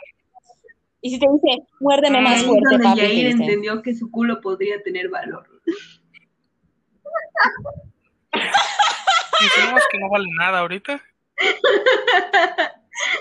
[1.01, 4.82] Y si te dice, muérdeme más fuerte, donde papi, Yair entendió que su culo podría
[4.84, 5.47] tener valor.
[9.43, 11.01] Es que no vale nada ahorita.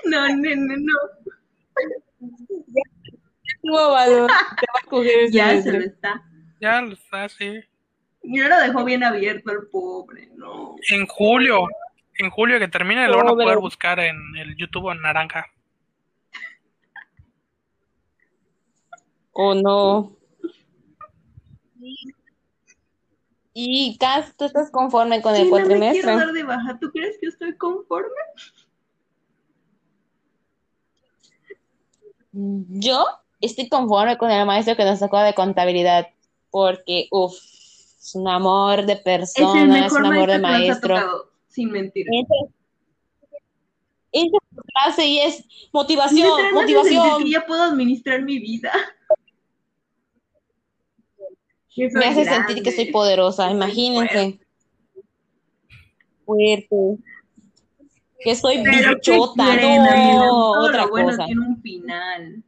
[0.05, 0.95] No, no, no, no.
[3.63, 4.31] Tuvo valor.
[4.61, 6.23] Te va a coger ese Ya se lo está.
[6.61, 7.61] Ya lo está así.
[8.23, 10.77] Y no lo dejó bien abierto el pobre, no.
[10.91, 11.67] En julio,
[12.19, 15.47] en julio que termine, lo van a poder buscar en el YouTube en naranja.
[19.33, 20.17] Oh, no.
[23.53, 26.03] Y Cas, ¿tú estás conforme con el Sí, no me cuatrimestre?
[26.03, 26.79] quiero dar de baja.
[26.79, 28.11] ¿Tú crees que estoy conforme?
[32.33, 33.07] Yo
[33.41, 36.09] estoy conforme con el maestro que nos tocó de contabilidad,
[36.51, 42.07] porque, uff, es un amor de persona, es un amor de maestro tocado, sin mentir.
[42.11, 42.37] Entra
[44.13, 47.23] entra a tu clase y es motivación, motivación.
[47.23, 48.73] que ya puedo administrar mi vida.
[51.77, 54.39] Me hace sentir que soy poderosa, imagínense.
[56.27, 56.99] Fuerte.
[58.23, 61.25] Que soy Pero ¿qué bichota, quieren, no, otra bueno cosa.
[61.27, 62.45] tiene un final.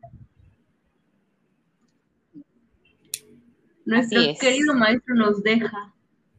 [3.85, 4.39] Nuestro Así es.
[4.39, 5.93] querido maestro nos deja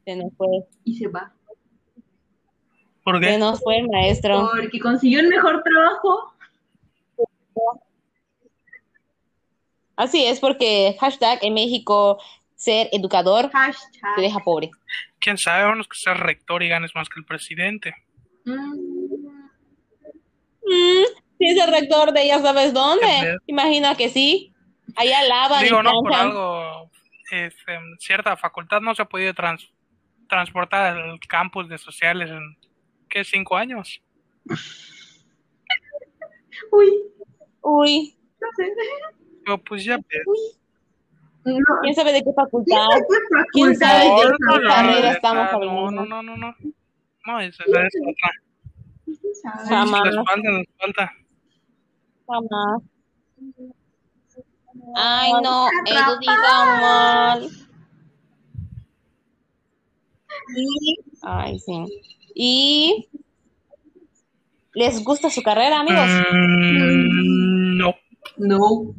[0.06, 0.48] Se nos fue,
[0.86, 1.34] y se va.
[3.04, 3.38] ¿Por se qué?
[3.38, 4.50] nos fue el maestro.
[4.56, 6.34] Porque consiguió un mejor trabajo.
[9.96, 12.19] Así es, porque hashtag en México
[12.56, 13.52] ser educador
[14.15, 14.72] te deja pobre.
[15.19, 15.63] ¿Quién sabe?
[15.63, 17.93] A menos que seas rector y ganes más que el presidente.
[18.46, 19.12] Mm,
[20.65, 21.04] Mm,
[21.38, 23.38] si es el rector de ya sabes Qué dónde.
[23.47, 24.54] Imagina que sí.
[24.95, 26.91] Allá lavan y Digo, no, por algo,
[27.32, 29.71] este, cierta facultad no se ha podido trans-
[30.30, 32.56] transportar al campus de sociales en,
[33.10, 33.23] ¿qué?
[33.23, 34.02] ¿Cinco años?
[36.71, 36.91] Uy,
[37.62, 38.71] Uy, no sé.
[39.45, 40.60] Pero pues ya ves.
[41.45, 42.76] No, ¿quién sabe de qué facultad?
[42.76, 43.04] ¿qué
[43.52, 45.91] ¿Quién facultad sabe es de qué no, carrera no, estamos no, hablando?
[45.91, 46.56] No, no, no, no.
[47.26, 48.32] No, esa es otra.
[49.69, 50.02] Jamás.
[54.95, 57.49] Ay, no, Edu diga mal.
[60.56, 61.86] Y, ay, sí.
[62.36, 63.10] Y,
[64.73, 66.08] ¿les gusta su carrera, amigos?
[66.32, 67.95] Mm, no,
[68.38, 68.95] No.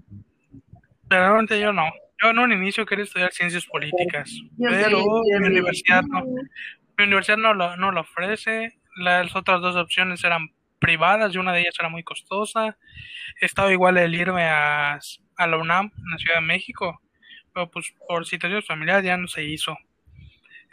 [1.08, 1.84] realmente yo no.
[2.22, 4.98] Yo en un inicio quería estudiar ciencias políticas, Yo pero
[5.40, 6.24] mi universidad no.
[6.96, 8.78] Mi universidad no lo, no lo ofrece.
[8.96, 12.76] Las otras dos opciones eran privadas y una de ellas era muy costosa.
[13.40, 14.98] Estaba igual el irme a,
[15.36, 17.00] a la UNAM, en la Ciudad de México,
[17.52, 19.76] pero pues por situaciones familiares ya no se hizo.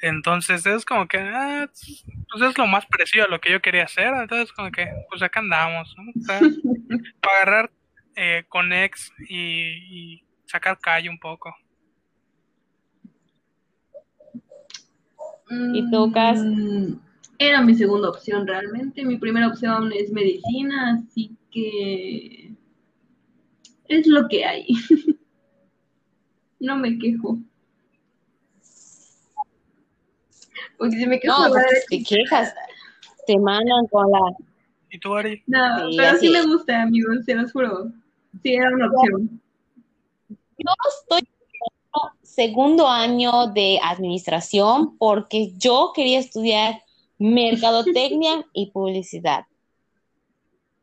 [0.02, 3.84] Entonces es como que, ah, pues es lo más parecido a lo que yo quería
[3.84, 4.12] hacer.
[4.14, 6.12] Entonces como que, pues acá andamos, ¿no?
[6.20, 6.40] O sea,
[7.22, 7.72] para agarrar
[8.16, 11.56] eh, con ex y, y sacar calle un poco.
[15.74, 16.40] ¿Y tú, Cas?
[16.40, 16.94] Mm,
[17.44, 19.04] Era mi segunda opción realmente.
[19.04, 22.54] Mi primera opción es medicina, así que
[23.88, 24.68] es lo que hay.
[26.60, 27.40] No me quejo.
[30.78, 32.54] Porque si me No, de- te quejas,
[33.26, 34.20] te mandan con la...
[34.92, 35.42] ¿Y tú, Ari?
[35.48, 37.92] No, Sí, pero sí me gusta, amigos, se los juro.
[38.44, 39.42] Sí, era una opción.
[40.30, 46.84] Yo estoy en segundo año de administración porque yo quería estudiar
[47.22, 49.46] mercadotecnia y publicidad.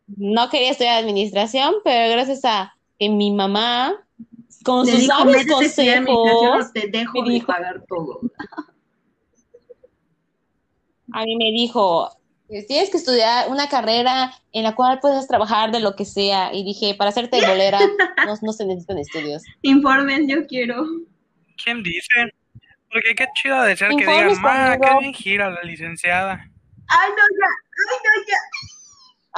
[0.06, 3.94] No quería estudiar administración, pero gracias a que mi mamá,
[4.64, 8.20] con sus dijo, sabios consejos, te dejo me dijo- pagar todo.
[11.12, 12.08] a mí me dijo,
[12.66, 16.54] tienes que estudiar una carrera en la cual puedas trabajar de lo que sea.
[16.54, 17.80] Y dije, para hacerte bolera
[18.26, 19.42] no, no se necesitan estudios.
[19.62, 20.84] Informen, yo quiero.
[21.62, 22.32] ¿Quién dice?
[22.90, 24.80] Porque qué chido de ser que digan, ma, conmigo".
[24.80, 26.50] qué bien gira la licenciada.
[26.88, 27.50] Ay, no, ya.
[27.88, 28.38] Ay, no, ya.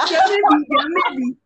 [0.09, 1.37] Ya me vi, ya me vi.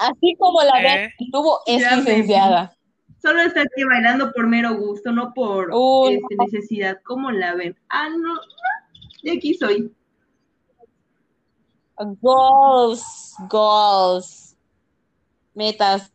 [0.00, 1.12] Así como la ¿Eh?
[1.18, 2.76] ven, tuvo es Ya licenciada.
[3.22, 6.98] Solo está aquí bailando por mero gusto, no por Uy, este, necesidad.
[7.04, 7.76] ¿Cómo la ven?
[7.88, 8.34] Ah, no.
[9.22, 9.92] Y aquí soy.
[11.98, 14.56] Goals, goals,
[15.54, 16.12] metas.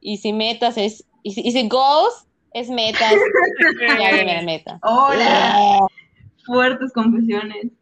[0.00, 2.23] Y si metas es, y si, y si goals
[2.54, 3.12] es metas,
[3.98, 4.78] ya viene la meta.
[4.82, 5.80] Hola.
[6.46, 7.72] Fuertes confesiones.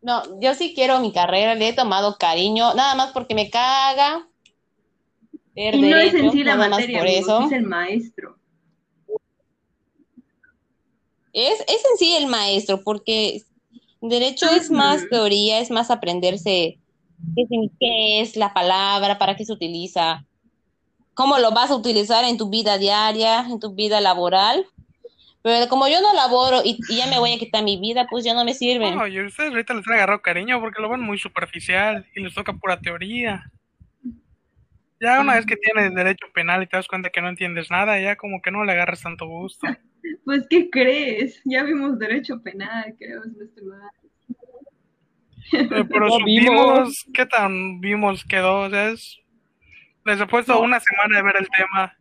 [0.00, 4.26] No, yo sí quiero mi carrera, le he tomado cariño, nada más porque me caga
[5.54, 7.40] ver Y no es derecho, en sí la materia, por eso.
[7.42, 8.36] es el maestro.
[11.32, 13.42] Es, es en sí el maestro, porque
[14.00, 16.78] derecho es más teoría, es más aprenderse
[17.78, 20.26] qué es la palabra, para qué se utiliza,
[21.14, 24.66] cómo lo vas a utilizar en tu vida diaria, en tu vida laboral.
[25.42, 28.24] Pero como yo no laboro y, y ya me voy a quitar mi vida, pues
[28.24, 28.92] ya no me sirve.
[28.94, 32.32] No, y ustedes ahorita les han agarrado cariño porque lo ven muy superficial y les
[32.32, 33.50] toca pura teoría.
[35.00, 38.00] Ya una vez que tienes derecho penal y te das cuenta que no entiendes nada,
[38.00, 39.66] ya como que no le agarras tanto gusto.
[40.24, 41.40] Pues, ¿qué crees?
[41.44, 43.90] Ya vimos derecho penal, creo, no estoy mal.
[45.52, 47.06] Eh, Pero supimos vimos.
[47.14, 49.18] qué tan vimos quedó, o sea, es...
[50.04, 51.96] Les he puesto una semana de ver el tema.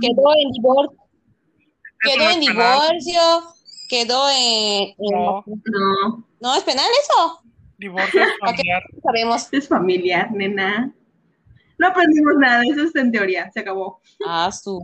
[0.00, 0.98] Quedó en divorcio,
[2.00, 3.20] quedó no en es divorcio,
[3.88, 7.42] quedó en, No, No, ¿No es penal eso?
[7.78, 8.82] divorcio es ¿Para qué familiar.
[9.02, 9.48] sabemos?
[9.52, 10.94] es familiar, nena.
[11.78, 14.00] No aprendimos nada, eso está en teoría, se acabó.
[14.26, 14.80] Ah, su.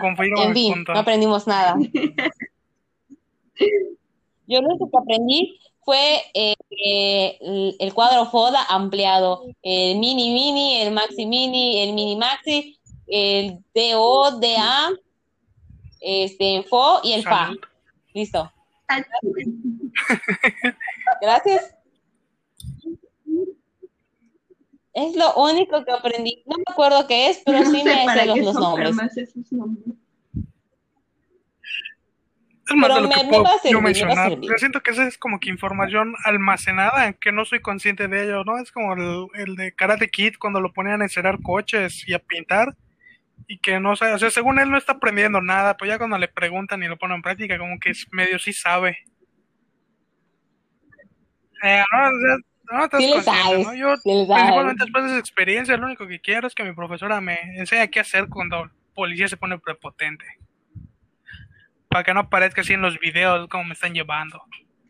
[0.00, 0.94] Confirma en fin, punto.
[0.94, 1.76] no aprendimos nada.
[4.46, 10.80] Yo lo único que aprendí fue eh, eh, el, cuadro FODA ampliado, el mini mini,
[10.80, 14.90] el maxi mini, el mini maxi, el DO, DA,
[16.00, 17.52] este, FO y el FA.
[18.14, 18.52] Listo.
[21.20, 21.74] Gracias.
[24.94, 26.42] Es lo único que aprendí.
[26.46, 28.94] No me acuerdo qué es, pero no sí sé me sé los, esos nombres.
[32.72, 34.40] Es más Pero de lo me- que puedo servir, yo mencionar.
[34.40, 38.44] Yo siento que esa es como que información almacenada, que no soy consciente de ello,
[38.44, 38.58] ¿no?
[38.58, 42.18] Es como el, el de Karate Kid cuando lo ponían a encerar coches y a
[42.18, 42.74] pintar,
[43.46, 46.16] y que no sabe, o sea, según él no está aprendiendo nada, pues ya cuando
[46.18, 48.98] le preguntan y lo ponen en práctica, como que es medio sí sabe.
[51.62, 52.36] Eh, no, o sea,
[52.78, 53.74] no estás Sí le sabes, ¿no?
[53.74, 54.42] Yo sí le sabes.
[54.42, 57.88] principalmente después de esa experiencia, lo único que quiero es que mi profesora me enseñe
[57.90, 60.24] qué hacer cuando el policía se pone prepotente.
[61.92, 64.42] Para que no parezca así en los videos como me están llevando.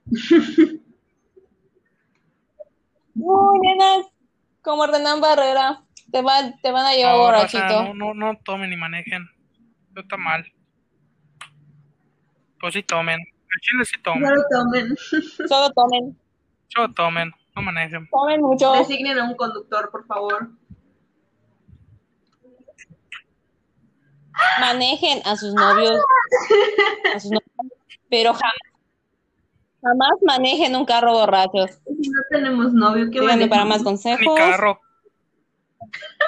[3.14, 4.06] Uy, nena,
[4.62, 7.94] como Renan Barrera, te, va, te van a llevar No, borrachito.
[7.94, 9.28] no, no, no tomen ni manejen.
[9.90, 10.50] Eso está mal.
[12.60, 13.18] Pues sí tomen.
[13.20, 14.22] El chile sí tomen.
[14.22, 14.96] No lo tomen.
[15.48, 16.18] Solo tomen,
[16.68, 17.32] Solo tomen.
[17.54, 18.08] No manejen.
[18.10, 18.72] tomen mucho.
[18.72, 20.50] Designen a un conductor, por favor.
[24.60, 25.98] Manejen a sus novios,
[27.14, 27.72] a sus novios,
[28.08, 28.52] pero jamás,
[29.82, 31.70] jamás manejen un carro borrachos.
[31.86, 34.20] Si no tenemos novio, ¿qué Díganme para más manejamos?
[34.20, 34.38] Mi consejos.
[34.38, 34.80] carro.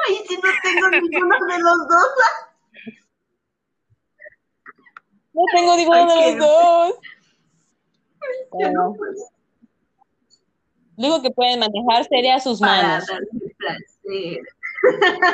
[0.06, 2.08] Ay, si no tengo ninguno de los dos.
[5.32, 6.94] No tengo ninguno Ay, de los dos.
[8.50, 8.94] Bueno,
[10.96, 13.06] lo único que pueden manejar sería sus para manos.
[13.58, 14.40] placer.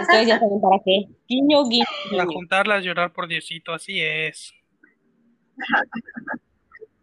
[0.03, 1.07] Ustedes ya saben para qué.
[1.29, 3.73] Guiño, guiño, Para juntarlas, llorar por Diosito.
[3.73, 4.53] Así es.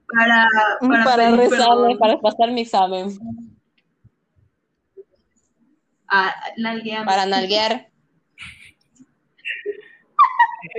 [0.08, 0.48] Para,
[0.80, 2.00] para, Para rezarle, perdón.
[2.00, 3.10] para pasar mi examen.
[6.08, 6.34] Ah.
[7.06, 7.90] Para nalguear.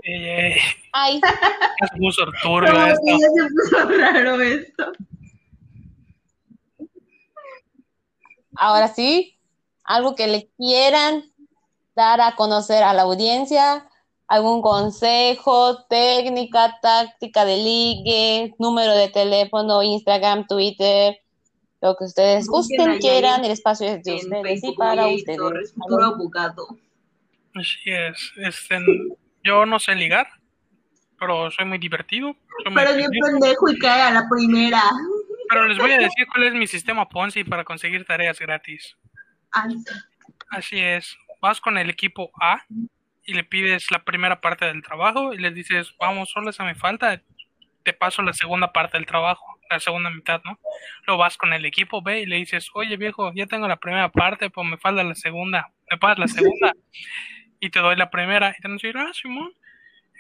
[0.05, 0.57] Eh,
[0.93, 1.21] Ay,
[1.81, 2.13] es muy
[2.43, 3.29] turbio Como esto.
[3.37, 4.93] se puso raro esto.
[8.57, 9.39] ahora sí,
[9.85, 11.23] algo que le quieran
[11.99, 13.87] dar a conocer a la audiencia
[14.29, 21.19] algún consejo, técnica, táctica de ligue, número de teléfono, Instagram, Twitter,
[21.81, 25.39] lo que ustedes gusten, quieran, el espacio es de ustedes y para ustedes.
[25.39, 26.67] Torres, futuro abogado.
[27.55, 28.33] Así es.
[28.37, 28.79] Este,
[29.43, 30.27] yo no sé ligar,
[31.19, 32.37] pero soy muy divertido.
[32.63, 33.27] soy muy Pero bien atendido.
[33.27, 34.83] pendejo y cae a la primera.
[35.49, 38.95] Pero les voy a decir cuál es mi sistema Ponzi para conseguir tareas gratis.
[40.51, 41.17] Así es.
[41.41, 42.65] Vas con el equipo A
[43.25, 46.75] y le pides la primera parte del trabajo y les dices, vamos, solo esa me
[46.75, 47.21] falta,
[47.85, 50.59] te paso la segunda parte del trabajo, la segunda mitad, ¿no?
[51.07, 54.09] Luego vas con el equipo B y le dices, oye viejo, ya tengo la primera
[54.11, 56.73] parte, pues me falta la segunda, me pagas la segunda
[57.61, 58.51] y te doy la primera.
[58.51, 59.53] Y te van a decir, ah, Simón.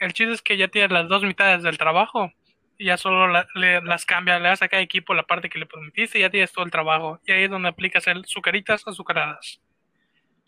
[0.01, 2.33] El chiste es que ya tienes las dos mitades del trabajo
[2.79, 5.59] y ya solo la- le- las cambias, le das a cada equipo la parte que
[5.59, 7.21] le prometiste y ya tienes todo el trabajo.
[7.27, 9.61] Y ahí es donde aplicas el sucaritas azucaradas.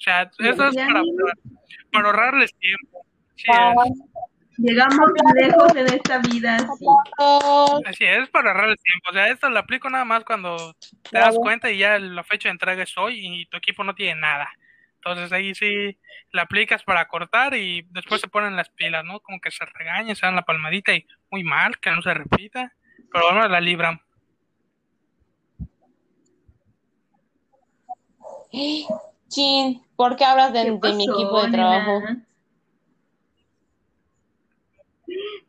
[0.01, 1.03] Sea, eso es para,
[1.92, 3.07] para ahorrarles tiempo.
[3.36, 3.74] Sí, Ah.
[4.62, 6.86] Llegamos lejos en esta vida, sí.
[7.86, 9.09] Así es, para ahorrarles tiempo.
[9.11, 10.74] O sea, esto lo aplico nada más cuando
[11.11, 13.94] te das cuenta y ya la fecha de entrega es hoy y tu equipo no
[13.94, 14.51] tiene nada.
[14.96, 15.98] Entonces ahí sí
[16.32, 19.20] la aplicas para cortar y después se ponen las pilas, ¿no?
[19.20, 22.74] Como que se regañan, se dan la palmadita y muy mal, que no se repita.
[23.11, 23.98] Pero bueno, la libran.
[29.31, 31.53] Chin, ¿por qué hablas de, ¿Qué de mi equipo de nena?
[31.53, 32.03] trabajo?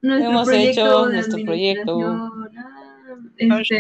[0.01, 1.99] Nuestro Hemos proyecto hecho de nuestro proyecto.
[2.01, 2.29] ah,
[3.37, 3.79] Este, eh,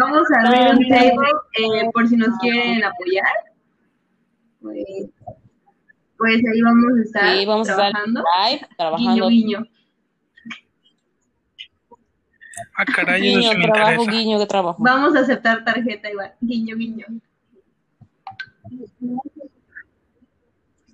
[0.00, 1.28] vamos a abrir un table
[1.58, 3.24] eh, por si nos quieren apoyar.
[4.60, 4.84] Pues,
[6.18, 8.24] pues ahí vamos a estar Sí, vamos a estar trabajando.
[8.50, 9.28] live, trabajando.
[9.28, 9.66] Guiño, guiño.
[12.76, 14.10] Ah, caray, Guiño, me trabajo, interesa.
[14.10, 14.82] guiño, que trabajo.
[14.82, 16.32] Vamos a aceptar tarjeta igual.
[16.40, 17.06] Guiño, guiño.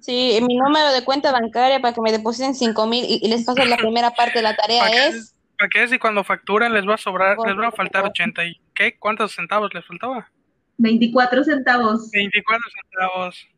[0.01, 3.45] Sí, mi número de cuenta bancaria para que me depositen cinco mil y, y les
[3.45, 5.07] paso la primera parte de la tarea ¿Para qué?
[5.09, 8.45] es ¿Para qué si cuando facturan les va a sobrar, les va a faltar 80
[8.45, 8.99] y qué?
[8.99, 10.31] ¿Cuántos centavos les faltaba?
[10.79, 12.11] 24 centavos.
[12.11, 13.49] 24 centavos.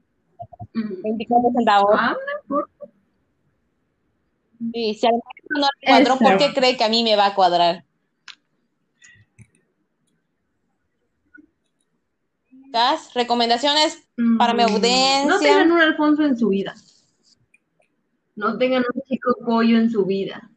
[0.75, 1.03] Mm.
[1.03, 1.97] 24 centavos.
[1.99, 2.87] Ah, no importa.
[4.73, 6.19] Sí, si al no le cuadró, Eso.
[6.19, 7.85] ¿por qué cree que a mí me va a cuadrar?
[12.77, 13.15] ¿Das?
[13.15, 14.07] Recomendaciones
[14.39, 15.25] para mi Mm, audiencia.
[15.25, 16.75] No tengan un Alfonso en su vida.
[18.35, 20.51] No tengan un chico pollo en su vida.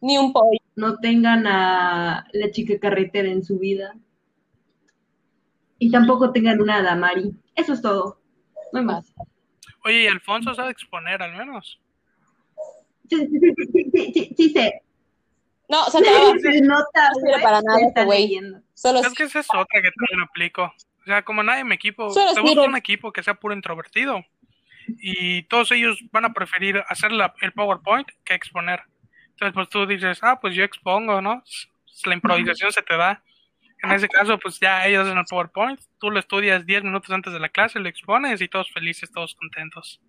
[0.00, 0.60] ni un pollo.
[0.76, 3.96] No tengan a la chica carretera en su vida.
[5.80, 7.34] Y tampoco tengan una Damari.
[7.56, 8.20] Eso es todo.
[8.72, 9.12] No hay más.
[9.84, 11.80] Oye, y Alfonso sabe exponer al menos.
[13.10, 14.82] Sí, sí, sí, sí, sí, sí, sí sé.
[15.68, 16.38] No, se acaba.
[16.40, 18.22] Se nota, No sirve para nada este está güey.
[18.28, 18.60] leyendo.
[18.74, 20.72] Solo Es que esa es otra que también aplico.
[21.08, 23.54] O sea, como nadie en mi equipo, Solo te busca un equipo que sea puro
[23.54, 24.24] introvertido.
[25.00, 28.82] Y todos ellos van a preferir hacer la- el PowerPoint que exponer.
[29.30, 31.42] Entonces, pues tú dices, ah, pues yo expongo, ¿no?
[32.04, 33.22] La improvisación se te da.
[33.82, 37.32] En ese caso, pues ya ellos hacen el PowerPoint, tú lo estudias 10 minutos antes
[37.32, 40.00] de la clase, lo expones y todos felices, todos contentos.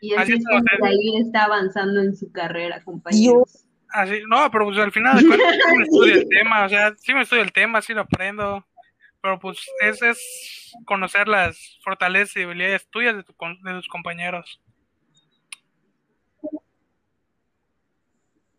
[0.00, 3.66] Y así es como se- está avanzando en su carrera, compañeros.
[3.90, 6.94] Así, no, pero pues al final de cuentas sí me estudio el tema, o sea,
[6.98, 8.64] sí me estudio el tema, sí lo aprendo,
[9.20, 10.18] pero pues es, es
[10.84, 14.60] conocer las fortalezas y debilidades tuyas de, tu, de tus compañeros.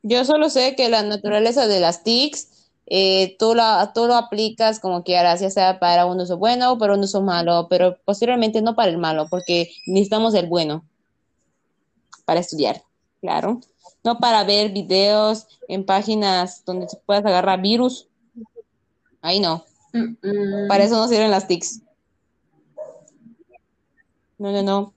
[0.01, 4.79] Yo solo sé que la naturaleza de las TICs, eh, tú, la, tú lo aplicas
[4.79, 8.61] como quieras, ya sea para un uso bueno o para un uso malo, pero posteriormente
[8.61, 10.85] no para el malo, porque necesitamos el bueno
[12.25, 12.81] para estudiar,
[13.21, 13.59] claro.
[14.03, 18.07] No para ver videos en páginas donde se puedas agarrar virus.
[19.21, 20.67] Ahí no, Mm, mm.
[20.67, 21.81] para eso no sirven las TICs.
[24.37, 24.93] No, no, no.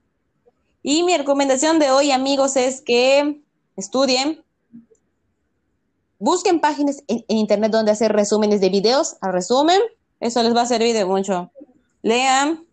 [0.83, 3.41] Y mi recomendación de hoy, amigos, es que
[3.77, 4.43] estudien,
[6.19, 9.81] busquen páginas en, en internet donde hacer resúmenes de videos, al resumen,
[10.21, 11.51] eso les va a servir de mucho.
[12.03, 12.65] Lean,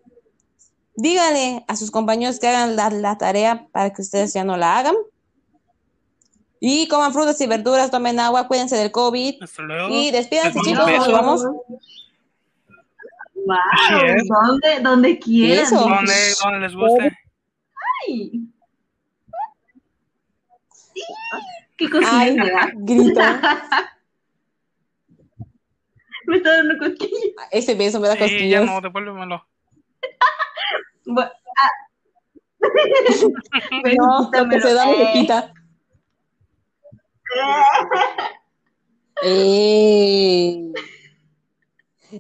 [0.95, 4.78] díganle a sus compañeros que hagan la, la tarea para que ustedes ya no la
[4.78, 4.95] hagan.
[6.59, 9.41] Y coman frutas y verduras, tomen agua, cuídense del COVID.
[9.41, 9.89] Hasta luego.
[9.89, 11.51] Y despídanse, chicos, nos besos.
[13.45, 14.27] Wow, Así es.
[14.27, 15.63] donde, donde quieran.
[15.65, 15.75] Eso.
[15.79, 16.13] Donde,
[16.43, 17.17] donde les guste.
[18.07, 18.43] Ay.
[21.77, 23.21] ¿Qué cosilla Ay, me grito.
[26.27, 27.47] Me está dando cosquillas.
[27.49, 28.65] Ese beso me da Sí, ya cosquillas.
[28.65, 29.43] no, devuélvemelo.
[31.05, 31.71] Bu- ah.
[33.97, 35.09] No, lo que se da se Eh.
[35.13, 35.53] quita.
[39.23, 40.71] Eh.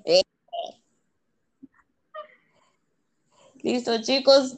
[0.05, 0.21] Eh.
[3.61, 4.55] Listo, chicos.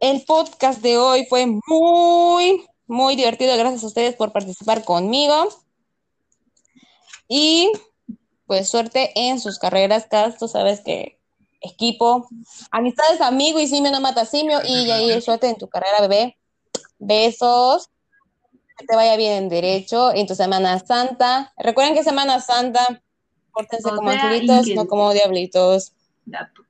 [0.00, 3.56] el podcast de hoy fue muy, muy divertido.
[3.56, 5.48] Gracias a ustedes por participar conmigo.
[7.26, 7.72] Y
[8.46, 10.38] pues suerte en sus carreras, Cas.
[10.38, 11.18] Tú sabes que
[11.60, 12.28] equipo,
[12.70, 14.60] amistades, amigo y simio no mata simio.
[14.64, 16.36] Y ahí suerte en tu carrera, bebé.
[16.98, 17.88] Besos.
[18.78, 21.52] Que te vaya bien en derecho en tu Semana Santa.
[21.56, 23.02] Recuerden que Semana Santa,
[23.52, 25.92] pórtense O como angelitos, no como diablitos.
[26.26, 26.62] Gato.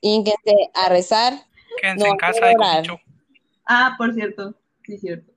[0.00, 1.32] Ínquense a rezar.
[1.80, 2.56] Quédense No, en casa orar.
[2.86, 3.00] comicho.
[3.66, 4.54] Ah, por cierto.
[4.84, 5.30] Sí, cierto.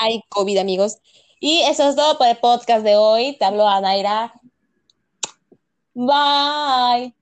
[0.00, 0.98] Hay COVID, amigos.
[1.40, 3.36] Y eso es todo por el podcast de hoy.
[3.38, 4.32] Te hablo a Naira.
[5.94, 7.14] Bye.